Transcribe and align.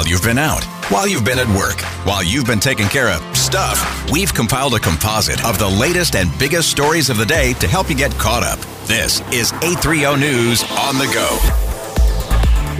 While 0.00 0.08
you've 0.08 0.22
been 0.22 0.38
out, 0.38 0.64
while 0.90 1.06
you've 1.06 1.26
been 1.26 1.38
at 1.38 1.48
work, 1.48 1.78
while 2.06 2.24
you've 2.24 2.46
been 2.46 2.58
taking 2.58 2.88
care 2.88 3.10
of 3.10 3.36
stuff, 3.36 4.10
we've 4.10 4.32
compiled 4.32 4.72
a 4.72 4.78
composite 4.78 5.44
of 5.44 5.58
the 5.58 5.68
latest 5.68 6.16
and 6.16 6.30
biggest 6.38 6.70
stories 6.70 7.10
of 7.10 7.18
the 7.18 7.26
day 7.26 7.52
to 7.60 7.68
help 7.68 7.90
you 7.90 7.94
get 7.94 8.10
caught 8.12 8.42
up. 8.42 8.58
This 8.86 9.20
is 9.30 9.52
830 9.62 10.18
News 10.18 10.62
on 10.62 10.96
the 10.96 11.04
go. 11.12 11.28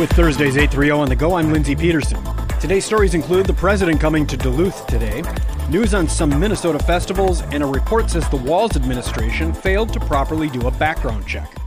With 0.00 0.10
Thursday's 0.12 0.56
830 0.56 0.90
on 0.92 1.08
the 1.10 1.14
go, 1.14 1.34
I'm 1.34 1.52
Lindsay 1.52 1.76
Peterson. 1.76 2.24
Today's 2.58 2.86
stories 2.86 3.12
include 3.12 3.44
the 3.44 3.52
president 3.52 4.00
coming 4.00 4.26
to 4.26 4.38
Duluth 4.38 4.86
today, 4.86 5.22
news 5.68 5.92
on 5.92 6.08
some 6.08 6.30
Minnesota 6.40 6.78
festivals, 6.78 7.42
and 7.52 7.62
a 7.62 7.66
report 7.66 8.08
says 8.08 8.26
the 8.30 8.36
Walz 8.36 8.76
administration 8.76 9.52
failed 9.52 9.92
to 9.92 10.00
properly 10.00 10.48
do 10.48 10.66
a 10.68 10.70
background 10.70 11.26
check. 11.26 11.59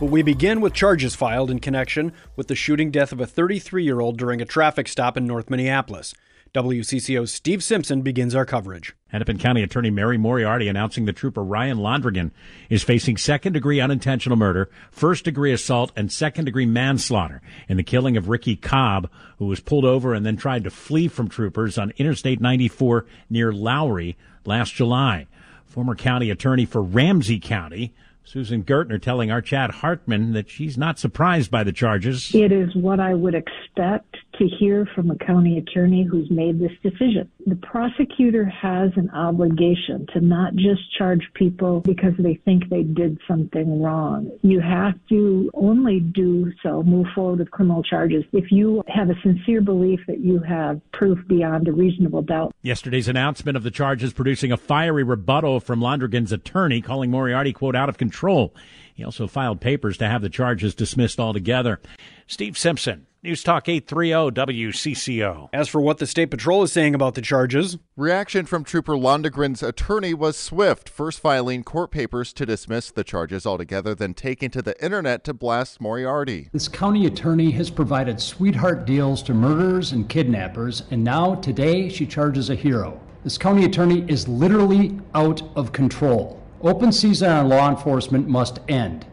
But 0.00 0.06
we 0.06 0.22
begin 0.22 0.62
with 0.62 0.72
charges 0.72 1.14
filed 1.14 1.50
in 1.50 1.58
connection 1.58 2.14
with 2.34 2.48
the 2.48 2.54
shooting 2.54 2.90
death 2.90 3.12
of 3.12 3.20
a 3.20 3.26
33 3.26 3.84
year 3.84 4.00
old 4.00 4.16
during 4.16 4.40
a 4.40 4.46
traffic 4.46 4.88
stop 4.88 5.18
in 5.18 5.26
North 5.26 5.50
Minneapolis. 5.50 6.14
WCCO's 6.54 7.34
Steve 7.34 7.62
Simpson 7.62 8.00
begins 8.00 8.34
our 8.34 8.46
coverage. 8.46 8.96
Hennepin 9.08 9.36
County 9.36 9.62
Attorney 9.62 9.90
Mary 9.90 10.16
Moriarty 10.16 10.68
announcing 10.68 11.04
the 11.04 11.12
trooper 11.12 11.44
Ryan 11.44 11.76
Londregan 11.76 12.30
is 12.70 12.82
facing 12.82 13.18
second 13.18 13.52
degree 13.52 13.78
unintentional 13.78 14.38
murder, 14.38 14.70
first 14.90 15.26
degree 15.26 15.52
assault, 15.52 15.92
and 15.94 16.10
second 16.10 16.46
degree 16.46 16.64
manslaughter 16.64 17.42
in 17.68 17.76
the 17.76 17.82
killing 17.82 18.16
of 18.16 18.30
Ricky 18.30 18.56
Cobb, 18.56 19.10
who 19.36 19.48
was 19.48 19.60
pulled 19.60 19.84
over 19.84 20.14
and 20.14 20.24
then 20.24 20.38
tried 20.38 20.64
to 20.64 20.70
flee 20.70 21.08
from 21.08 21.28
troopers 21.28 21.76
on 21.76 21.92
Interstate 21.98 22.40
94 22.40 23.04
near 23.28 23.52
Lowry 23.52 24.16
last 24.46 24.72
July. 24.72 25.26
Former 25.66 25.94
county 25.94 26.30
attorney 26.30 26.64
for 26.64 26.82
Ramsey 26.82 27.38
County 27.38 27.94
Susan 28.30 28.62
Gaertner 28.62 29.02
telling 29.02 29.32
our 29.32 29.42
Chad 29.42 29.72
Hartman 29.72 30.34
that 30.34 30.48
she's 30.48 30.78
not 30.78 31.00
surprised 31.00 31.50
by 31.50 31.64
the 31.64 31.72
charges. 31.72 32.32
It 32.32 32.52
is 32.52 32.72
what 32.76 33.00
I 33.00 33.12
would 33.12 33.34
expect 33.34 34.18
to 34.38 34.46
hear 34.58 34.86
from 34.94 35.10
a 35.10 35.16
county 35.16 35.58
attorney 35.58 36.06
who's 36.08 36.30
made 36.30 36.58
this 36.58 36.72
decision. 36.82 37.30
The 37.46 37.56
prosecutor 37.56 38.44
has 38.44 38.90
an 38.96 39.10
obligation 39.10 40.06
to 40.12 40.20
not 40.20 40.54
just 40.54 40.80
charge 40.96 41.20
people 41.34 41.80
because 41.80 42.14
they 42.18 42.40
think 42.44 42.68
they 42.68 42.82
did 42.82 43.18
something 43.26 43.82
wrong. 43.82 44.30
You 44.42 44.60
have 44.60 44.94
to 45.08 45.50
only 45.54 46.00
do 46.00 46.52
so, 46.62 46.82
move 46.82 47.06
forward 47.14 47.40
with 47.40 47.50
criminal 47.50 47.82
charges, 47.82 48.24
if 48.32 48.50
you 48.50 48.82
have 48.88 49.10
a 49.10 49.14
sincere 49.22 49.60
belief 49.60 50.00
that 50.06 50.20
you 50.20 50.40
have 50.40 50.80
proof 50.92 51.18
beyond 51.28 51.68
a 51.68 51.72
reasonable 51.72 52.22
doubt. 52.22 52.54
Yesterday's 52.62 53.08
announcement 53.08 53.56
of 53.56 53.62
the 53.62 53.70
charges 53.70 54.12
producing 54.12 54.52
a 54.52 54.56
fiery 54.56 55.02
rebuttal 55.02 55.60
from 55.60 55.80
Londregan's 55.80 56.32
attorney, 56.32 56.80
calling 56.80 57.10
Moriarty, 57.10 57.52
quote, 57.52 57.76
out 57.76 57.88
of 57.88 57.98
control. 57.98 58.54
He 58.94 59.04
also 59.04 59.26
filed 59.26 59.60
papers 59.60 59.96
to 59.98 60.08
have 60.08 60.22
the 60.22 60.28
charges 60.28 60.74
dismissed 60.74 61.18
altogether. 61.18 61.80
Steve 62.26 62.58
Simpson, 62.58 63.06
News 63.22 63.42
Talk 63.42 63.68
830 63.68 64.30
WCCO. 64.30 65.50
As 65.52 65.68
for 65.68 65.78
what 65.78 65.98
the 65.98 66.06
State 66.06 66.30
Patrol 66.30 66.62
is 66.62 66.72
saying 66.72 66.94
about 66.94 67.12
the 67.12 67.20
charges, 67.20 67.76
reaction 67.94 68.46
from 68.46 68.64
Trooper 68.64 68.94
Londregan's 68.94 69.62
attorney 69.62 70.14
was 70.14 70.38
swift, 70.38 70.88
first 70.88 71.20
filing 71.20 71.62
court 71.62 71.90
papers 71.90 72.32
to 72.32 72.46
dismiss 72.46 72.90
the 72.90 73.04
charges 73.04 73.44
altogether, 73.44 73.94
then 73.94 74.14
taking 74.14 74.48
to 74.52 74.62
the 74.62 74.82
internet 74.82 75.22
to 75.24 75.34
blast 75.34 75.82
Moriarty. 75.82 76.48
This 76.54 76.66
county 76.66 77.04
attorney 77.04 77.50
has 77.50 77.68
provided 77.68 78.22
sweetheart 78.22 78.86
deals 78.86 79.22
to 79.24 79.34
murderers 79.34 79.92
and 79.92 80.08
kidnappers, 80.08 80.84
and 80.90 81.04
now 81.04 81.34
today 81.34 81.90
she 81.90 82.06
charges 82.06 82.48
a 82.48 82.54
hero. 82.54 82.98
This 83.22 83.36
county 83.36 83.66
attorney 83.66 84.02
is 84.08 84.28
literally 84.28 84.98
out 85.14 85.42
of 85.56 85.72
control. 85.72 86.42
Open 86.62 86.90
season 86.90 87.30
on 87.30 87.50
law 87.50 87.68
enforcement 87.68 88.28
must 88.28 88.60
end. 88.66 89.04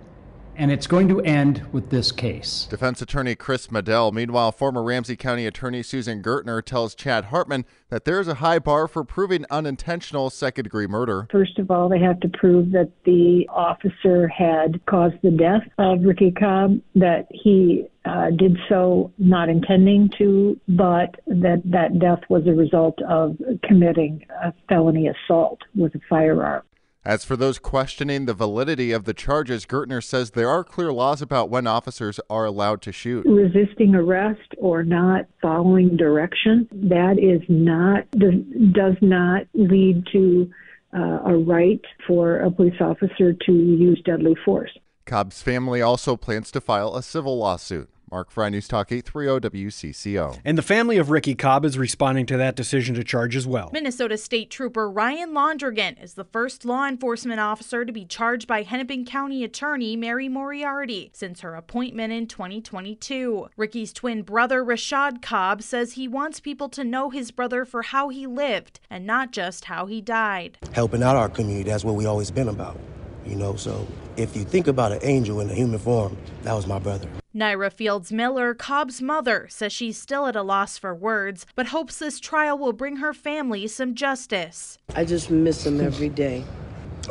And 0.58 0.72
it's 0.72 0.88
going 0.88 1.08
to 1.10 1.22
end 1.22 1.72
with 1.72 1.92
this 1.92 2.12
case. 2.12 2.66
Defense 2.68 3.00
attorney 3.00 3.36
Chris 3.36 3.68
Madel. 3.68 4.12
Meanwhile, 4.12 4.52
former 4.54 4.82
Ramsey 4.82 5.16
County 5.16 5.46
attorney 5.46 5.84
Susan 5.84 6.24
Gaertner 6.24 6.66
tells 6.66 6.96
Chad 6.96 7.26
Hartman 7.26 7.64
that 7.90 8.06
there's 8.06 8.28
a 8.28 8.36
high 8.36 8.58
bar 8.58 8.88
for 8.88 9.04
proving 9.04 9.46
unintentional 9.52 10.32
second 10.32 10.64
degree 10.64 10.88
murder. 10.88 11.28
First 11.32 11.60
of 11.60 11.70
all, 11.70 11.90
they 11.90 12.00
have 12.00 12.20
to 12.22 12.30
prove 12.30 12.72
that 12.72 12.92
the 13.06 13.48
officer 13.50 14.28
had 14.28 14.84
caused 14.88 15.22
the 15.22 15.30
death 15.30 15.62
of 15.78 16.02
Ricky 16.02 16.32
Cobb, 16.32 16.80
that 16.96 17.28
he 17.30 17.86
uh, 18.06 18.32
did 18.32 18.58
so 18.68 19.12
not 19.20 19.50
intending 19.50 20.10
to, 20.18 20.60
but 20.68 21.20
that 21.28 21.62
that 21.66 22.00
death 22.00 22.22
was 22.30 22.48
a 22.48 22.54
result 22.54 23.00
of 23.08 23.38
committing 23.64 24.26
a 24.44 24.52
felony 24.68 25.08
assault 25.08 25.60
with 25.76 25.94
a 25.94 26.00
firearm. 26.10 26.64
As 27.08 27.24
for 27.24 27.38
those 27.38 27.58
questioning 27.58 28.26
the 28.26 28.34
validity 28.34 28.92
of 28.92 29.06
the 29.06 29.14
charges, 29.14 29.66
Gaertner 29.66 30.04
says 30.04 30.32
there 30.32 30.50
are 30.50 30.62
clear 30.62 30.92
laws 30.92 31.22
about 31.22 31.50
when 31.50 31.66
officers 31.66 32.20
are 32.30 32.44
allowed 32.44 32.82
to 32.82 32.92
shoot. 32.92 33.26
Resisting 33.26 33.96
arrest 33.96 34.54
or 34.58 34.84
not 34.84 35.24
following 35.42 35.96
direction, 35.96 36.68
that 36.74 37.16
is 37.18 37.42
not 37.48 38.12
does 38.12 38.98
not 39.02 39.44
lead 39.54 40.06
to 40.12 40.52
uh, 40.94 41.20
a 41.28 41.38
right 41.38 41.80
for 42.06 42.42
a 42.42 42.52
police 42.52 42.82
officer 42.82 43.32
to 43.32 43.54
use 43.54 44.02
deadly 44.04 44.36
force. 44.44 44.72
Cobb's 45.06 45.42
family 45.42 45.82
also 45.82 46.18
plans 46.18 46.52
to 46.52 46.60
file 46.60 46.94
a 46.94 47.02
civil 47.02 47.38
lawsuit. 47.38 47.90
Mark 48.10 48.32
Fry, 48.32 48.48
News 48.48 48.70
Talk 48.70 48.92
830 48.92 49.50
WCCO. 49.50 50.40
And 50.46 50.58
the 50.58 50.62
family 50.62 50.98
of 50.98 51.10
Ricky 51.10 51.36
Cobb 51.36 51.66
is 51.66 51.78
responding 51.78 52.26
to 52.28 52.38
that 52.38 52.56
decision 52.56 52.96
to 52.96 53.04
charge 53.04 53.36
as 53.36 53.46
well. 53.46 53.70
Minnesota 53.74 54.18
State 54.18 54.50
Trooper 54.50 54.90
Ryan 54.90 55.34
Londregan 55.34 56.02
is 56.02 56.14
the 56.14 56.24
first 56.24 56.64
law 56.64 56.88
enforcement 56.88 57.42
officer 57.42 57.84
to 57.84 57.92
be 57.92 58.06
charged 58.06 58.48
by 58.48 58.64
Hennepin 58.64 59.04
County 59.04 59.44
Attorney 59.44 59.98
Mary 59.98 60.30
Moriarty 60.30 61.12
since 61.14 61.42
her 61.42 61.56
appointment 61.56 62.14
in 62.14 62.28
2022. 62.28 63.50
Ricky's 63.58 63.92
twin 63.92 64.22
brother 64.22 64.64
Rashad 64.64 65.22
Cobb 65.22 65.62
says 65.62 65.94
he 65.94 66.08
wants 66.08 66.40
people 66.40 66.70
to 66.70 66.86
know 66.86 67.10
his 67.10 67.32
brother 67.32 67.66
for 67.66 67.82
how 67.82 68.08
he 68.08 68.26
lived 68.26 68.80
and 68.90 69.06
not 69.06 69.32
just 69.32 69.66
how 69.66 69.86
he 69.86 70.00
died. 70.00 70.58
Helping 70.72 71.04
out 71.04 71.18
our 71.18 71.28
community, 71.28 71.70
that's 71.70 71.84
what 71.84 71.96
we 71.96 72.06
always 72.06 72.32
been 72.32 72.48
about. 72.48 72.80
You 73.26 73.36
know, 73.36 73.58
so 73.58 73.86
if 74.16 74.36
you 74.38 74.46
think 74.46 74.68
about 74.68 74.94
an 74.94 75.00
angel 75.02 75.42
in 75.42 75.50
a 75.50 75.54
human 75.54 75.80
form, 75.80 76.18
that 76.44 76.54
was 76.54 76.66
my 76.66 76.80
brother. 76.80 77.10
Nyra 77.38 77.72
Fields 77.72 78.12
Miller, 78.12 78.56
Cobb's 78.56 79.00
mother, 79.00 79.46
says 79.50 79.72
she's 79.72 80.02
still 80.02 80.26
at 80.26 80.36
a 80.36 80.42
loss 80.42 80.78
for 80.78 80.96
words, 80.96 81.46
but 81.56 81.68
hopes 81.68 82.00
this 82.00 82.20
trial 82.20 82.58
will 82.58 82.74
bring 82.74 82.98
her 82.98 83.14
family 83.14 83.68
some 83.68 83.94
justice. 83.94 84.80
I 84.96 85.06
just 85.06 85.30
miss 85.30 85.66
him 85.66 85.80
every 85.80 86.10
day. 86.10 86.44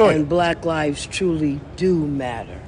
And 0.00 0.28
black 0.28 0.64
lives 0.64 1.06
truly 1.06 1.60
do 1.76 2.06
matter. 2.06 2.60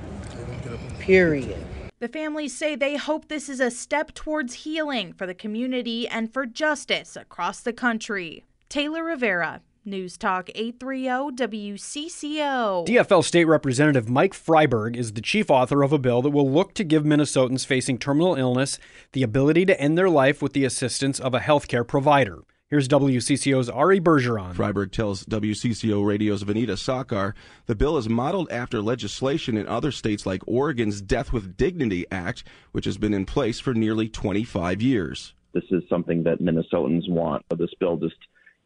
Period. 1.01 1.59
The 1.99 2.09
families 2.09 2.57
say 2.57 2.77
they 2.77 2.97
hope 2.97 3.27
this 3.27 3.49
is 3.49 3.59
a 3.59 3.73
step 3.73 4.15
towards 4.15 4.55
healing 4.55 5.13
for 5.13 5.27
the 5.27 5.35
community 5.35 6.07
and 6.07 6.33
for 6.33 6.47
justice 6.47 7.17
across 7.17 7.59
the 7.61 7.73
country. 7.73 8.45
Taylor 8.69 9.03
Rivera, 9.03 9.63
News 9.89 10.17
Talk 10.17 10.51
830 10.55 11.35
WCCO. 11.35 12.87
DFL 12.87 13.25
State 13.25 13.47
Representative 13.47 14.09
Mike 14.09 14.35
Freiberg 14.35 14.97
is 14.97 15.15
the 15.15 15.21
chief 15.21 15.51
author 15.51 15.83
of 15.83 15.93
a 15.93 15.99
bill 15.99 16.23
that 16.23 16.31
will 16.31 16.51
look 16.51 16.75
to 16.75 16.85
give 16.85 17.05
Minnesotans 17.05 17.65
facing 17.65 17.99
terminal 17.99 18.35
illness 18.35 18.79
the 19.13 19.23
ability 19.23 19.65
to 19.67 19.81
end 19.81 19.97
their 19.97 20.11
life 20.11 20.43
with 20.43 20.53
the 20.53 20.65
assistance 20.65 21.19
of 21.19 21.35
a 21.35 21.41
healthcare 21.41 21.87
provider. 21.87 22.43
Here's 22.69 22.87
WCCO's 22.87 23.71
Ari 23.71 23.99
Bergeron. 23.99 24.55
Freiberg 24.55 24.93
tells 24.93 25.25
WCCO 25.25 26.05
Radio's 26.05 26.45
Vineeta 26.45 26.77
Sawkar 26.77 27.33
the 27.65 27.75
bill 27.75 27.97
is 27.97 28.11
modeled 28.11 28.51
after 28.51 28.83
legislation 28.83 29.57
in 29.57 29.67
other 29.67 29.91
states 29.91 30.27
like 30.27 30.43
Oregon's 30.47 31.01
Death 31.01 31.33
with 31.33 31.57
Dignity 31.57 32.05
Act, 32.11 32.45
which 32.73 32.85
has 32.85 32.99
been 32.99 33.15
in 33.15 33.25
place 33.25 33.59
for 33.59 33.73
nearly 33.73 34.07
25 34.07 34.83
years. 34.83 35.33
This 35.55 35.65
is 35.71 35.83
something 35.89 36.25
that 36.25 36.43
Minnesotans 36.43 37.09
want. 37.09 37.43
This 37.57 37.71
bill 37.81 37.97
just 37.97 38.17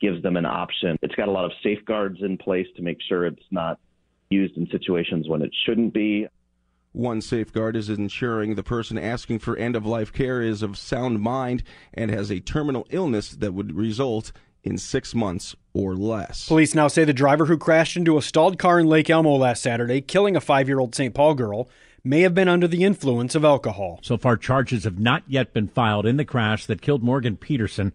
gives 0.02 0.22
them 0.22 0.36
an 0.36 0.44
option. 0.44 0.98
It's 1.00 1.14
got 1.14 1.28
a 1.28 1.30
lot 1.30 1.46
of 1.46 1.52
safeguards 1.62 2.18
in 2.20 2.36
place 2.36 2.66
to 2.76 2.82
make 2.82 2.98
sure 3.08 3.24
it's 3.24 3.40
not 3.50 3.78
used 4.28 4.56
in 4.56 4.68
situations 4.70 5.28
when 5.28 5.40
it 5.40 5.52
shouldn't 5.64 5.94
be. 5.94 6.26
One 6.90 7.22
safeguard 7.22 7.76
is 7.76 7.88
ensuring 7.88 8.54
the 8.54 8.62
person 8.62 8.98
asking 8.98 9.38
for 9.38 9.56
end 9.56 9.76
of 9.76 9.86
life 9.86 10.12
care 10.12 10.42
is 10.42 10.62
of 10.62 10.76
sound 10.76 11.20
mind 11.20 11.62
and 11.94 12.10
has 12.10 12.30
a 12.30 12.40
terminal 12.40 12.86
illness 12.90 13.30
that 13.30 13.54
would 13.54 13.74
result 13.74 14.32
in 14.62 14.76
six 14.76 15.14
months 15.14 15.56
or 15.72 15.94
less. 15.94 16.48
Police 16.48 16.74
now 16.74 16.88
say 16.88 17.04
the 17.04 17.14
driver 17.14 17.46
who 17.46 17.56
crashed 17.56 17.96
into 17.96 18.18
a 18.18 18.22
stalled 18.22 18.58
car 18.58 18.78
in 18.78 18.86
Lake 18.86 19.08
Elmo 19.08 19.36
last 19.36 19.62
Saturday, 19.62 20.00
killing 20.00 20.36
a 20.36 20.40
five 20.40 20.68
year 20.68 20.80
old 20.80 20.94
St. 20.94 21.14
Paul 21.14 21.34
girl, 21.34 21.68
may 22.04 22.20
have 22.22 22.34
been 22.34 22.48
under 22.48 22.68
the 22.68 22.84
influence 22.84 23.34
of 23.34 23.44
alcohol. 23.44 24.00
So 24.02 24.16
far, 24.16 24.36
charges 24.36 24.84
have 24.84 24.98
not 24.98 25.22
yet 25.26 25.54
been 25.54 25.68
filed 25.68 26.04
in 26.04 26.16
the 26.16 26.24
crash 26.24 26.66
that 26.66 26.82
killed 26.82 27.02
Morgan 27.02 27.36
Peterson. 27.36 27.92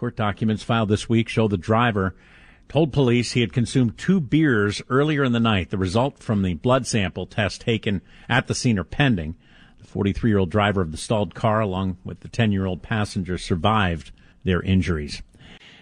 Court 0.00 0.16
documents 0.16 0.62
filed 0.62 0.88
this 0.88 1.10
week 1.10 1.28
show 1.28 1.46
the 1.46 1.58
driver 1.58 2.16
told 2.70 2.90
police 2.90 3.32
he 3.32 3.42
had 3.42 3.52
consumed 3.52 3.98
two 3.98 4.18
beers 4.18 4.80
earlier 4.88 5.22
in 5.22 5.32
the 5.32 5.38
night. 5.38 5.68
The 5.68 5.76
result 5.76 6.20
from 6.20 6.40
the 6.40 6.54
blood 6.54 6.86
sample 6.86 7.26
test 7.26 7.60
taken 7.60 8.00
at 8.26 8.46
the 8.46 8.54
scene 8.54 8.78
are 8.78 8.84
pending. 8.84 9.36
The 9.78 9.84
43 9.84 10.30
year 10.30 10.38
old 10.38 10.50
driver 10.50 10.80
of 10.80 10.90
the 10.90 10.96
stalled 10.96 11.34
car, 11.34 11.60
along 11.60 11.98
with 12.02 12.20
the 12.20 12.28
10 12.28 12.50
year 12.50 12.64
old 12.64 12.80
passenger, 12.80 13.36
survived 13.36 14.10
their 14.42 14.62
injuries. 14.62 15.20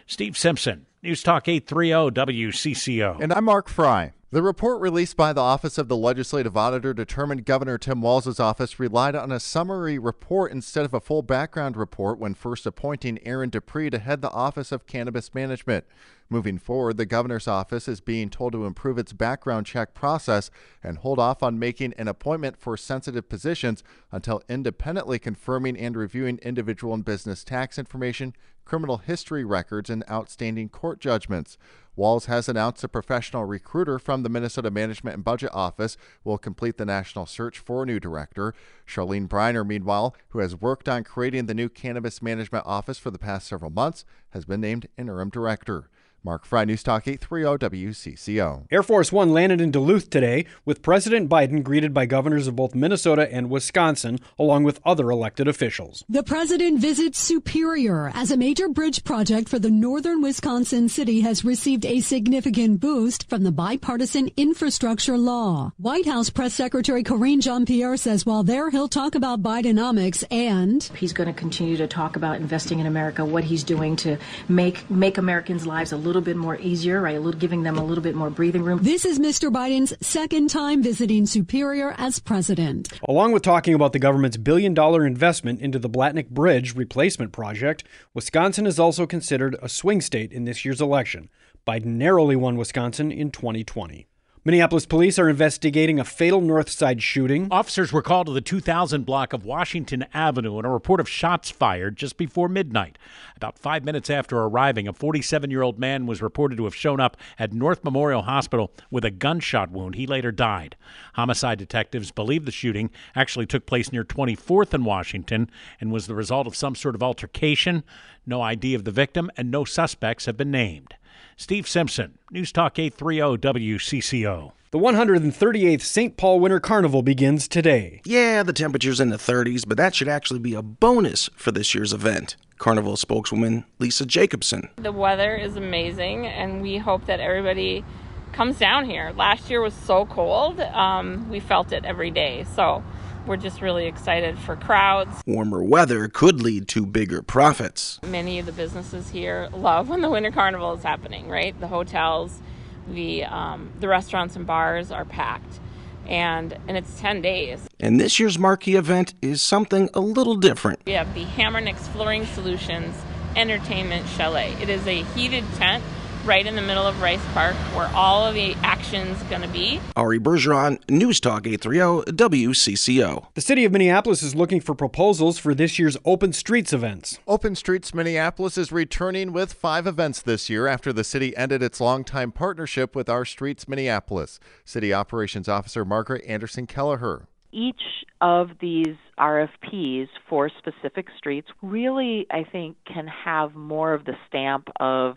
Steve 0.08 0.36
Simpson, 0.36 0.86
News 1.00 1.22
Talk 1.22 1.46
830 1.46 2.10
WCCO. 2.10 3.20
And 3.20 3.32
I'm 3.32 3.44
Mark 3.44 3.68
Fry. 3.68 4.14
The 4.32 4.42
report 4.42 4.80
released 4.80 5.16
by 5.16 5.32
the 5.32 5.40
Office 5.40 5.78
of 5.78 5.86
the 5.86 5.96
Legislative 5.96 6.56
Auditor 6.56 6.92
determined 6.92 7.44
Governor 7.44 7.78
Tim 7.78 8.02
Walz's 8.02 8.40
office 8.40 8.80
relied 8.80 9.14
on 9.14 9.30
a 9.30 9.38
summary 9.38 9.96
report 9.96 10.50
instead 10.50 10.84
of 10.84 10.92
a 10.92 11.00
full 11.00 11.22
background 11.22 11.76
report 11.76 12.18
when 12.18 12.34
first 12.34 12.66
appointing 12.66 13.20
Erin 13.24 13.48
DuPree 13.48 13.92
to 13.92 14.00
head 14.00 14.22
the 14.22 14.32
Office 14.32 14.72
of 14.72 14.88
Cannabis 14.88 15.32
Management. 15.32 15.84
Moving 16.30 16.58
forward, 16.58 16.98
the 16.98 17.06
governor's 17.06 17.48
office 17.48 17.88
is 17.88 18.02
being 18.02 18.28
told 18.28 18.52
to 18.52 18.66
improve 18.66 18.98
its 18.98 19.14
background 19.14 19.64
check 19.64 19.94
process 19.94 20.50
and 20.82 20.98
hold 20.98 21.18
off 21.18 21.42
on 21.42 21.58
making 21.58 21.94
an 21.96 22.06
appointment 22.06 22.58
for 22.58 22.76
sensitive 22.76 23.30
positions 23.30 23.82
until 24.12 24.42
independently 24.46 25.18
confirming 25.18 25.78
and 25.78 25.96
reviewing 25.96 26.38
individual 26.42 26.92
and 26.92 27.02
business 27.02 27.44
tax 27.44 27.78
information, 27.78 28.34
criminal 28.66 28.98
history 28.98 29.42
records, 29.42 29.88
and 29.88 30.04
outstanding 30.10 30.68
court 30.68 31.00
judgments. 31.00 31.56
Walz 31.96 32.26
has 32.26 32.46
announced 32.46 32.84
a 32.84 32.88
professional 32.88 33.46
recruiter 33.46 33.98
from 33.98 34.22
the 34.22 34.28
Minnesota 34.28 34.70
Management 34.70 35.14
and 35.14 35.24
Budget 35.24 35.50
Office 35.54 35.96
will 36.24 36.36
complete 36.36 36.76
the 36.76 36.84
national 36.84 37.24
search 37.24 37.58
for 37.58 37.82
a 37.82 37.86
new 37.86 37.98
director. 37.98 38.54
Charlene 38.86 39.26
Briner, 39.26 39.66
meanwhile, 39.66 40.14
who 40.28 40.40
has 40.40 40.54
worked 40.54 40.90
on 40.90 41.04
creating 41.04 41.46
the 41.46 41.54
new 41.54 41.70
Cannabis 41.70 42.20
Management 42.20 42.66
Office 42.66 42.98
for 42.98 43.10
the 43.10 43.18
past 43.18 43.48
several 43.48 43.70
months, 43.70 44.04
has 44.30 44.44
been 44.44 44.60
named 44.60 44.88
interim 44.98 45.30
director. 45.30 45.88
Mark 46.24 46.44
Fry, 46.44 46.64
News 46.64 46.82
Talk 46.82 47.06
830 47.06 47.84
WCCO. 47.86 48.66
Air 48.70 48.82
Force 48.82 49.12
One 49.12 49.32
landed 49.32 49.60
in 49.60 49.70
Duluth 49.70 50.10
today, 50.10 50.46
with 50.64 50.82
President 50.82 51.28
Biden 51.28 51.62
greeted 51.62 51.94
by 51.94 52.06
governors 52.06 52.46
of 52.46 52.56
both 52.56 52.74
Minnesota 52.74 53.32
and 53.32 53.48
Wisconsin, 53.48 54.18
along 54.38 54.64
with 54.64 54.80
other 54.84 55.10
elected 55.10 55.46
officials. 55.46 56.04
The 56.08 56.22
president 56.22 56.80
visits 56.80 57.18
Superior 57.18 58.10
as 58.14 58.30
a 58.30 58.36
major 58.36 58.68
bridge 58.68 59.04
project 59.04 59.48
for 59.48 59.58
the 59.58 59.70
northern 59.70 60.20
Wisconsin 60.20 60.88
city 60.88 61.20
has 61.20 61.44
received 61.44 61.86
a 61.86 62.00
significant 62.00 62.80
boost 62.80 63.28
from 63.28 63.44
the 63.44 63.52
bipartisan 63.52 64.30
infrastructure 64.36 65.16
law. 65.16 65.72
White 65.76 66.06
House 66.06 66.30
Press 66.30 66.52
Secretary 66.52 67.04
Karine 67.04 67.40
Jean 67.40 67.64
Pierre 67.64 67.96
says 67.96 68.26
while 68.26 68.42
there, 68.42 68.70
he'll 68.70 68.88
talk 68.88 69.14
about 69.14 69.42
Bidenomics 69.42 70.24
and 70.30 70.82
he's 70.96 71.12
going 71.12 71.28
to 71.28 71.38
continue 71.38 71.76
to 71.76 71.86
talk 71.86 72.16
about 72.16 72.36
investing 72.36 72.80
in 72.80 72.86
America, 72.86 73.24
what 73.24 73.44
he's 73.44 73.62
doing 73.62 73.94
to 73.96 74.18
make 74.48 74.90
make 74.90 75.16
Americans' 75.18 75.66
lives 75.66 75.92
a 75.92 75.96
little 75.96 76.07
little 76.08 76.22
bit 76.22 76.36
more 76.36 76.58
easier, 76.58 77.00
right? 77.00 77.16
A 77.16 77.20
little, 77.20 77.38
giving 77.38 77.62
them 77.62 77.78
a 77.78 77.84
little 77.84 78.02
bit 78.02 78.16
more 78.16 78.30
breathing 78.30 78.64
room. 78.64 78.80
This 78.82 79.04
is 79.04 79.18
Mr. 79.20 79.52
Biden's 79.52 79.94
second 80.04 80.50
time 80.50 80.82
visiting 80.82 81.26
Superior 81.26 81.94
as 81.98 82.18
president. 82.18 82.88
Along 83.08 83.30
with 83.32 83.42
talking 83.42 83.74
about 83.74 83.92
the 83.92 83.98
government's 84.00 84.38
billion 84.38 84.74
dollar 84.74 85.06
investment 85.06 85.60
into 85.60 85.78
the 85.78 85.90
Blatnik 85.90 86.30
Bridge 86.30 86.74
replacement 86.74 87.32
project, 87.32 87.84
Wisconsin 88.14 88.66
is 88.66 88.80
also 88.80 89.06
considered 89.06 89.56
a 89.62 89.68
swing 89.68 90.00
state 90.00 90.32
in 90.32 90.44
this 90.44 90.64
year's 90.64 90.80
election. 90.80 91.28
Biden 91.66 91.96
narrowly 91.98 92.34
won 92.34 92.56
Wisconsin 92.56 93.12
in 93.12 93.30
2020. 93.30 94.06
Minneapolis 94.48 94.86
police 94.86 95.18
are 95.18 95.28
investigating 95.28 96.00
a 96.00 96.04
fatal 96.04 96.40
North 96.40 96.70
Side 96.70 97.02
shooting. 97.02 97.48
Officers 97.50 97.92
were 97.92 98.00
called 98.00 98.28
to 98.28 98.32
the 98.32 98.40
2000 98.40 99.04
block 99.04 99.34
of 99.34 99.44
Washington 99.44 100.06
Avenue 100.14 100.56
and 100.56 100.66
a 100.66 100.70
report 100.70 101.00
of 101.00 101.06
shots 101.06 101.50
fired 101.50 101.98
just 101.98 102.16
before 102.16 102.48
midnight. 102.48 102.96
About 103.36 103.58
five 103.58 103.84
minutes 103.84 104.08
after 104.08 104.38
arriving, 104.38 104.88
a 104.88 104.94
47 104.94 105.50
year 105.50 105.60
old 105.60 105.78
man 105.78 106.06
was 106.06 106.22
reported 106.22 106.56
to 106.56 106.64
have 106.64 106.74
shown 106.74 106.98
up 106.98 107.18
at 107.38 107.52
North 107.52 107.84
Memorial 107.84 108.22
Hospital 108.22 108.72
with 108.90 109.04
a 109.04 109.10
gunshot 109.10 109.70
wound. 109.70 109.96
He 109.96 110.06
later 110.06 110.32
died. 110.32 110.76
Homicide 111.12 111.58
detectives 111.58 112.10
believe 112.10 112.46
the 112.46 112.50
shooting 112.50 112.88
actually 113.14 113.44
took 113.44 113.66
place 113.66 113.92
near 113.92 114.02
24th 114.02 114.72
and 114.72 114.86
Washington 114.86 115.50
and 115.78 115.92
was 115.92 116.06
the 116.06 116.14
result 116.14 116.46
of 116.46 116.56
some 116.56 116.74
sort 116.74 116.94
of 116.94 117.02
altercation. 117.02 117.84
No 118.24 118.40
ID 118.40 118.72
of 118.72 118.84
the 118.84 118.92
victim 118.92 119.30
and 119.36 119.50
no 119.50 119.66
suspects 119.66 120.24
have 120.24 120.38
been 120.38 120.50
named. 120.50 120.94
Steve 121.40 121.68
Simpson, 121.68 122.18
News 122.32 122.50
Talk 122.50 122.80
830 122.80 123.38
WCCO. 123.38 124.50
The 124.72 124.78
138th 124.80 125.82
St. 125.82 126.16
Paul 126.16 126.40
Winter 126.40 126.58
Carnival 126.58 127.02
begins 127.02 127.46
today. 127.46 128.02
Yeah, 128.04 128.42
the 128.42 128.52
temperature's 128.52 128.98
in 128.98 129.10
the 129.10 129.18
30s, 129.18 129.62
but 129.64 129.76
that 129.76 129.94
should 129.94 130.08
actually 130.08 130.40
be 130.40 130.54
a 130.54 130.62
bonus 130.62 131.30
for 131.36 131.52
this 131.52 131.76
year's 131.76 131.92
event. 131.92 132.34
Carnival 132.58 132.96
spokeswoman 132.96 133.64
Lisa 133.78 134.04
Jacobson. 134.04 134.68
The 134.78 134.90
weather 134.90 135.36
is 135.36 135.54
amazing, 135.54 136.26
and 136.26 136.60
we 136.60 136.76
hope 136.76 137.06
that 137.06 137.20
everybody 137.20 137.84
comes 138.32 138.58
down 138.58 138.84
here. 138.86 139.12
Last 139.16 139.48
year 139.48 139.60
was 139.60 139.74
so 139.74 140.06
cold, 140.06 140.58
um, 140.58 141.30
we 141.30 141.38
felt 141.38 141.70
it 141.70 141.84
every 141.84 142.10
day. 142.10 142.46
So 142.56 142.82
we're 143.28 143.36
just 143.36 143.60
really 143.60 143.86
excited 143.86 144.38
for 144.38 144.56
crowds. 144.56 145.22
Warmer 145.26 145.62
weather 145.62 146.08
could 146.08 146.40
lead 146.40 146.66
to 146.68 146.86
bigger 146.86 147.22
profits. 147.22 148.00
Many 148.02 148.38
of 148.38 148.46
the 148.46 148.52
businesses 148.52 149.10
here 149.10 149.48
love 149.52 149.90
when 149.90 150.00
the 150.00 150.10
winter 150.10 150.30
carnival 150.30 150.72
is 150.72 150.82
happening, 150.82 151.28
right? 151.28 151.58
The 151.60 151.68
hotels, 151.68 152.40
the 152.88 153.24
um, 153.24 153.70
the 153.78 153.86
restaurants 153.86 154.34
and 154.34 154.46
bars 154.46 154.90
are 154.90 155.04
packed. 155.04 155.60
And, 156.06 156.56
and 156.66 156.74
it's 156.78 156.98
10 157.00 157.20
days. 157.20 157.60
And 157.78 158.00
this 158.00 158.18
year's 158.18 158.38
marquee 158.38 158.76
event 158.76 159.12
is 159.20 159.42
something 159.42 159.90
a 159.92 160.00
little 160.00 160.36
different. 160.36 160.80
We 160.86 160.92
have 160.92 161.12
the 161.12 161.26
Hammernix 161.26 161.76
Flooring 161.80 162.24
Solutions 162.24 162.96
Entertainment 163.36 164.08
Chalet. 164.16 164.54
It 164.54 164.70
is 164.70 164.86
a 164.86 165.02
heated 165.02 165.44
tent 165.56 165.84
right 166.28 166.46
in 166.46 166.54
the 166.54 166.62
middle 166.62 166.86
of 166.86 167.00
Rice 167.00 167.24
Park 167.32 167.56
where 167.74 167.88
all 167.94 168.26
of 168.26 168.34
the 168.34 168.52
action's 168.56 169.20
going 169.24 169.40
to 169.40 169.48
be. 169.48 169.80
Ari 169.96 170.20
Bergeron, 170.20 170.78
News 170.90 171.20
Talk 171.20 171.46
830 171.46 172.12
WCCO. 172.12 173.28
The 173.32 173.40
city 173.40 173.64
of 173.64 173.72
Minneapolis 173.72 174.22
is 174.22 174.34
looking 174.34 174.60
for 174.60 174.74
proposals 174.74 175.38
for 175.38 175.54
this 175.54 175.78
year's 175.78 175.96
Open 176.04 176.34
Streets 176.34 176.74
events. 176.74 177.18
Open 177.26 177.54
Streets 177.54 177.94
Minneapolis 177.94 178.58
is 178.58 178.70
returning 178.70 179.32
with 179.32 179.54
five 179.54 179.86
events 179.86 180.20
this 180.20 180.50
year 180.50 180.66
after 180.66 180.92
the 180.92 181.02
city 181.02 181.34
ended 181.34 181.62
its 181.62 181.80
longtime 181.80 182.32
partnership 182.32 182.94
with 182.94 183.08
Our 183.08 183.24
Streets 183.24 183.66
Minneapolis. 183.66 184.38
City 184.66 184.92
Operations 184.92 185.48
Officer 185.48 185.82
Margaret 185.82 186.22
Anderson 186.26 186.66
Kelleher 186.66 187.26
each 187.50 187.80
of 188.20 188.50
these 188.60 188.96
RFPs 189.18 190.08
for 190.28 190.50
specific 190.58 191.06
streets 191.16 191.48
really, 191.62 192.26
I 192.30 192.44
think, 192.44 192.76
can 192.84 193.06
have 193.06 193.54
more 193.54 193.94
of 193.94 194.04
the 194.04 194.14
stamp 194.28 194.68
of 194.80 195.16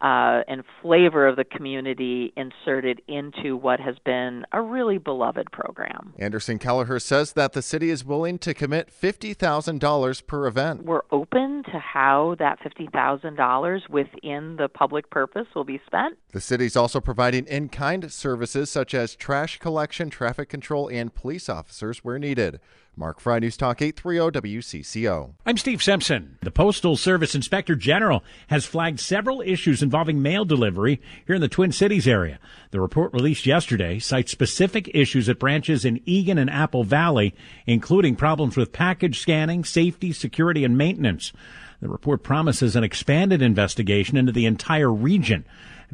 uh, 0.00 0.42
and 0.48 0.62
flavor 0.82 1.26
of 1.26 1.36
the 1.36 1.44
community 1.44 2.32
inserted 2.36 3.02
into 3.06 3.56
what 3.56 3.80
has 3.80 3.96
been 4.04 4.44
a 4.52 4.62
really 4.62 4.98
beloved 4.98 5.50
program. 5.52 6.14
Anderson 6.18 6.58
Kelleher 6.58 6.98
says 6.98 7.32
that 7.32 7.52
the 7.52 7.62
city 7.62 7.90
is 7.90 8.04
willing 8.04 8.38
to 8.38 8.54
commit 8.54 8.90
$50,000 8.90 10.26
per 10.26 10.46
event. 10.46 10.84
We're 10.84 11.02
open 11.10 11.62
to 11.64 11.78
how 11.78 12.36
that 12.38 12.60
$50,000 12.60 13.88
within 13.88 14.56
the 14.56 14.68
public 14.68 15.10
purpose 15.10 15.46
will 15.54 15.64
be 15.64 15.80
spent. 15.86 16.18
The 16.32 16.40
city 16.40 16.66
is 16.66 16.76
also 16.76 17.00
providing 17.00 17.46
in 17.46 17.68
kind 17.68 18.10
services 18.10 18.70
such 18.70 18.94
as 18.94 19.14
trash 19.14 19.58
collection, 19.58 20.10
traffic 20.10 20.48
control, 20.48 20.88
and 20.88 21.14
police 21.14 21.48
officers 21.48 21.98
where 21.98 22.18
needed. 22.18 22.60
Mark 22.96 23.20
Fry, 23.20 23.38
News 23.38 23.56
Talk 23.56 23.80
830 23.80 24.40
WCCO. 24.40 25.34
I'm 25.46 25.56
Steve 25.56 25.82
Simpson. 25.82 26.36
The 26.42 26.50
Postal 26.50 26.96
Service 26.96 27.34
Inspector 27.34 27.74
General 27.76 28.22
has 28.48 28.66
flagged 28.66 29.00
several 29.00 29.40
issues 29.40 29.82
involving 29.82 30.20
mail 30.20 30.44
delivery 30.44 31.00
here 31.26 31.34
in 31.34 31.40
the 31.40 31.48
Twin 31.48 31.72
Cities 31.72 32.06
area. 32.06 32.38
The 32.72 32.80
report 32.80 33.14
released 33.14 33.46
yesterday 33.46 34.00
cites 34.00 34.32
specific 34.32 34.90
issues 34.92 35.28
at 35.28 35.38
branches 35.38 35.84
in 35.84 36.00
Eagan 36.04 36.36
and 36.36 36.50
Apple 36.50 36.84
Valley, 36.84 37.34
including 37.66 38.16
problems 38.16 38.56
with 38.56 38.72
package 38.72 39.20
scanning, 39.20 39.64
safety, 39.64 40.12
security, 40.12 40.64
and 40.64 40.76
maintenance. 40.76 41.32
The 41.80 41.88
report 41.88 42.22
promises 42.22 42.76
an 42.76 42.84
expanded 42.84 43.40
investigation 43.40 44.18
into 44.18 44.32
the 44.32 44.44
entire 44.44 44.92
region. 44.92 45.46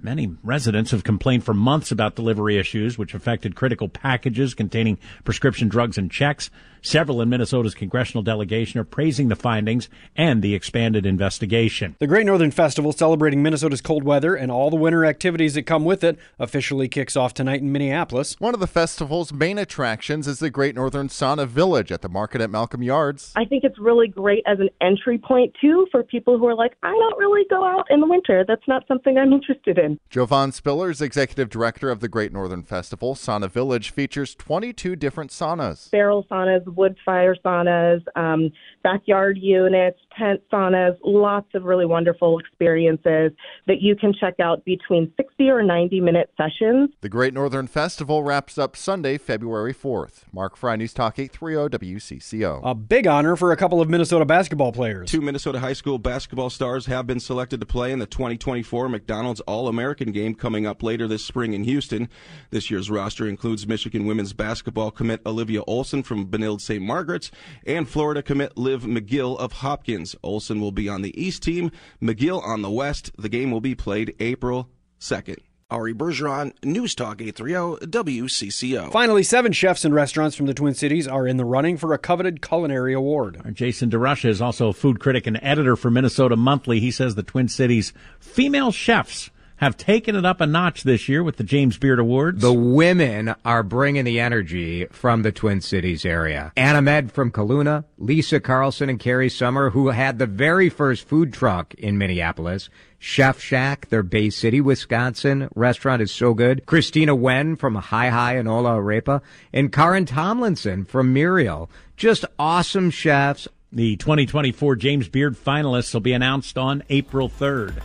Many 0.02 0.34
residents 0.42 0.90
have 0.90 1.04
complained 1.04 1.44
for 1.44 1.54
months 1.54 1.90
about 1.90 2.16
delivery 2.16 2.58
issues, 2.58 2.98
which 2.98 3.14
affected 3.14 3.54
critical 3.54 3.88
packages 3.88 4.54
containing 4.54 4.98
prescription 5.24 5.68
drugs 5.68 5.96
and 5.96 6.10
checks. 6.10 6.50
Several 6.86 7.20
in 7.20 7.28
Minnesota's 7.28 7.74
congressional 7.74 8.22
delegation 8.22 8.78
are 8.78 8.84
praising 8.84 9.26
the 9.26 9.34
findings 9.34 9.88
and 10.14 10.40
the 10.40 10.54
expanded 10.54 11.04
investigation. 11.04 11.96
The 11.98 12.06
Great 12.06 12.26
Northern 12.26 12.52
Festival, 12.52 12.92
celebrating 12.92 13.42
Minnesota's 13.42 13.80
cold 13.80 14.04
weather 14.04 14.36
and 14.36 14.52
all 14.52 14.70
the 14.70 14.76
winter 14.76 15.04
activities 15.04 15.54
that 15.54 15.64
come 15.64 15.84
with 15.84 16.04
it, 16.04 16.16
officially 16.38 16.86
kicks 16.86 17.16
off 17.16 17.34
tonight 17.34 17.60
in 17.60 17.72
Minneapolis. 17.72 18.36
One 18.38 18.54
of 18.54 18.60
the 18.60 18.68
festival's 18.68 19.32
main 19.32 19.58
attractions 19.58 20.28
is 20.28 20.38
the 20.38 20.48
Great 20.48 20.76
Northern 20.76 21.08
Sauna 21.08 21.48
Village 21.48 21.90
at 21.90 22.02
the 22.02 22.08
market 22.08 22.40
at 22.40 22.50
Malcolm 22.50 22.84
Yards. 22.84 23.32
I 23.34 23.46
think 23.46 23.64
it's 23.64 23.80
really 23.80 24.06
great 24.06 24.44
as 24.46 24.60
an 24.60 24.68
entry 24.80 25.18
point, 25.18 25.56
too, 25.60 25.88
for 25.90 26.04
people 26.04 26.38
who 26.38 26.46
are 26.46 26.54
like, 26.54 26.76
I 26.84 26.92
don't 26.92 27.18
really 27.18 27.44
go 27.50 27.64
out 27.64 27.86
in 27.90 27.98
the 27.98 28.06
winter. 28.06 28.44
That's 28.46 28.68
not 28.68 28.86
something 28.86 29.18
I'm 29.18 29.32
interested 29.32 29.76
in. 29.76 29.98
Jovan 30.08 30.52
Spillers, 30.52 31.02
executive 31.02 31.48
director 31.48 31.90
of 31.90 31.98
the 31.98 32.08
Great 32.08 32.32
Northern 32.32 32.62
Festival, 32.62 33.16
Sauna 33.16 33.50
Village 33.50 33.90
features 33.90 34.36
22 34.36 34.94
different 34.94 35.32
saunas. 35.32 35.90
Barrel 35.90 36.24
saunas, 36.30 36.75
wood 36.76 36.96
fire 37.04 37.34
saunas, 37.44 38.02
um, 38.16 38.50
backyard 38.82 39.38
units, 39.40 39.98
tent 40.16 40.40
saunas, 40.52 40.96
lots 41.04 41.48
of 41.54 41.64
really 41.64 41.86
wonderful 41.86 42.38
experiences 42.38 43.32
that 43.66 43.80
you 43.80 43.96
can 43.96 44.12
check 44.12 44.38
out 44.40 44.64
between 44.64 45.12
60 45.16 45.50
or 45.50 45.62
90 45.62 46.00
minute 46.00 46.30
sessions. 46.36 46.90
The 47.00 47.08
Great 47.08 47.34
Northern 47.34 47.66
Festival 47.66 48.22
wraps 48.22 48.58
up 48.58 48.76
Sunday, 48.76 49.18
February 49.18 49.74
4th. 49.74 50.24
Mark 50.32 50.56
Fry, 50.56 50.76
News 50.76 50.94
Talk 50.94 51.18
830 51.18 51.76
WCCO. 51.78 52.60
A 52.64 52.74
big 52.74 53.06
honor 53.06 53.36
for 53.36 53.52
a 53.52 53.56
couple 53.56 53.80
of 53.80 53.88
Minnesota 53.88 54.24
basketball 54.24 54.72
players. 54.72 55.10
Two 55.10 55.20
Minnesota 55.20 55.60
high 55.60 55.72
school 55.72 55.98
basketball 55.98 56.50
stars 56.50 56.86
have 56.86 57.06
been 57.06 57.20
selected 57.20 57.60
to 57.60 57.66
play 57.66 57.92
in 57.92 57.98
the 57.98 58.06
2024 58.06 58.88
McDonald's 58.88 59.40
All 59.40 59.68
American 59.68 60.12
game 60.12 60.34
coming 60.34 60.66
up 60.66 60.82
later 60.82 61.08
this 61.08 61.24
spring 61.24 61.52
in 61.52 61.64
Houston. 61.64 62.08
This 62.50 62.70
year's 62.70 62.90
roster 62.90 63.26
includes 63.26 63.66
Michigan 63.66 64.06
women's 64.06 64.32
basketball 64.32 64.90
commit 64.90 65.20
Olivia 65.26 65.62
Olson 65.66 66.02
from 66.02 66.26
Benilde 66.26 66.60
St. 66.66 66.82
Margaret's 66.82 67.30
and 67.66 67.88
Florida 67.88 68.22
commit 68.22 68.58
Liv 68.58 68.82
McGill 68.82 69.38
of 69.38 69.52
Hopkins. 69.54 70.16
Olson 70.22 70.60
will 70.60 70.72
be 70.72 70.88
on 70.88 71.02
the 71.02 71.18
East 71.20 71.42
team, 71.42 71.70
McGill 72.02 72.44
on 72.44 72.62
the 72.62 72.70
West. 72.70 73.10
The 73.16 73.28
game 73.28 73.50
will 73.50 73.60
be 73.60 73.74
played 73.74 74.14
April 74.20 74.68
2nd. 75.00 75.38
Ari 75.68 75.94
Bergeron, 75.94 76.52
News 76.64 76.94
Talk 76.94 77.20
830 77.20 77.86
WCCO. 77.86 78.92
Finally, 78.92 79.24
seven 79.24 79.50
chefs 79.50 79.84
and 79.84 79.92
restaurants 79.92 80.36
from 80.36 80.46
the 80.46 80.54
Twin 80.54 80.74
Cities 80.74 81.08
are 81.08 81.26
in 81.26 81.38
the 81.38 81.44
running 81.44 81.76
for 81.76 81.92
a 81.92 81.98
coveted 81.98 82.40
culinary 82.40 82.94
award. 82.94 83.40
Our 83.44 83.50
Jason 83.50 83.90
DeRusha 83.90 84.28
is 84.28 84.40
also 84.40 84.68
a 84.68 84.72
food 84.72 85.00
critic 85.00 85.26
and 85.26 85.40
editor 85.42 85.74
for 85.74 85.90
Minnesota 85.90 86.36
Monthly. 86.36 86.78
He 86.78 86.92
says 86.92 87.16
the 87.16 87.24
Twin 87.24 87.48
Cities 87.48 87.92
female 88.20 88.70
chefs 88.70 89.30
have 89.56 89.76
taken 89.76 90.14
it 90.14 90.24
up 90.24 90.40
a 90.40 90.46
notch 90.46 90.82
this 90.82 91.08
year 91.08 91.22
with 91.22 91.36
the 91.36 91.44
James 91.44 91.78
Beard 91.78 91.98
Awards. 91.98 92.42
The 92.42 92.52
women 92.52 93.34
are 93.44 93.62
bringing 93.62 94.04
the 94.04 94.20
energy 94.20 94.86
from 94.86 95.22
the 95.22 95.32
Twin 95.32 95.60
Cities 95.60 96.04
area. 96.04 96.52
Ann 96.56 96.76
Ahmed 96.76 97.10
from 97.12 97.30
Khâluna, 97.30 97.84
Lisa 97.98 98.40
Carlson 98.40 98.90
and 98.90 99.00
Carrie 99.00 99.30
Summer, 99.30 99.70
who 99.70 99.88
had 99.88 100.18
the 100.18 100.26
very 100.26 100.68
first 100.68 101.08
food 101.08 101.32
truck 101.32 101.74
in 101.74 101.98
Minneapolis. 101.98 102.68
Chef 102.98 103.40
Shack, 103.40 103.88
their 103.88 104.02
Bay 104.02 104.30
City, 104.30 104.60
Wisconsin 104.60 105.48
restaurant 105.54 106.02
is 106.02 106.10
so 106.10 106.34
good. 106.34 106.66
Christina 106.66 107.16
Nguyen 107.16 107.58
from 107.58 107.74
Hai 107.76 108.08
Hai 108.08 108.36
and 108.36 108.48
Hola 108.48 108.76
Arepa, 108.78 109.22
and 109.52 109.72
Karyn 109.72 110.06
Tomlinson 110.06 110.84
from 110.84 111.14
Myriel. 111.14 111.68
Just 111.96 112.24
awesome 112.38 112.90
chefs. 112.90 113.48
The 113.72 113.96
2024 113.96 114.76
James 114.76 115.08
Beard 115.08 115.36
finalists 115.36 115.92
will 115.92 116.00
be 116.00 116.12
announced 116.12 116.56
on 116.56 116.82
April 116.88 117.28
3rd. 117.28 117.82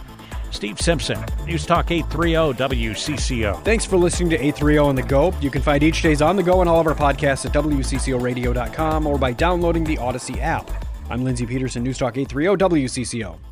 Steve 0.51 0.79
Simpson, 0.79 1.23
News 1.45 1.65
Talk 1.65 1.91
830 1.91 2.57
WCCO. 2.63 3.63
Thanks 3.63 3.85
for 3.85 3.97
listening 3.97 4.29
to 4.31 4.35
830 4.35 4.77
on 4.77 4.95
the 4.95 5.03
go. 5.03 5.33
You 5.41 5.49
can 5.49 5.61
find 5.61 5.81
each 5.81 6.01
day's 6.01 6.21
on 6.21 6.35
the 6.35 6.43
go 6.43 6.61
and 6.61 6.69
all 6.69 6.79
of 6.79 6.87
our 6.87 6.95
podcasts 6.95 7.45
at 7.45 7.53
WCCOradio.com 7.53 9.07
or 9.07 9.17
by 9.17 9.33
downloading 9.33 9.83
the 9.83 9.97
Odyssey 9.97 10.39
app. 10.39 10.69
I'm 11.09 11.23
Lindsey 11.23 11.45
Peterson, 11.45 11.83
News 11.83 11.97
Talk 11.97 12.17
830 12.17 12.85
WCCO. 12.85 13.50